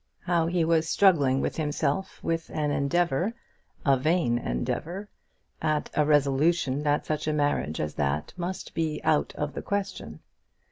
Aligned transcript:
how 0.23 0.47
he 0.47 0.65
was 0.65 0.89
struggling 0.89 1.41
within 1.41 1.65
himself 1.65 2.19
with 2.23 2.49
an 2.55 2.71
endeavour, 2.71 3.35
a 3.85 3.95
vain 3.95 4.39
endeavour, 4.39 5.07
at 5.61 5.91
a 5.93 6.03
resolution 6.03 6.81
that 6.81 7.05
such 7.05 7.27
a 7.27 7.31
marriage 7.33 7.79
as 7.79 7.93
that 7.93 8.33
must 8.35 8.73
be 8.73 8.99
out 9.03 9.31
of 9.35 9.53
the 9.53 9.61
question! 9.61 10.19